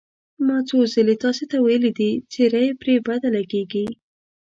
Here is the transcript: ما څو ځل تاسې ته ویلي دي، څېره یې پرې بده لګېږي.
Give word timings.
ما 0.45 0.57
څو 0.67 0.77
ځل 0.93 1.07
تاسې 1.23 1.43
ته 1.51 1.57
ویلي 1.65 1.91
دي، 1.99 2.11
څېره 2.31 2.61
یې 2.65 2.73
پرې 2.81 2.95
بده 3.07 3.27
لګېږي. 3.37 3.85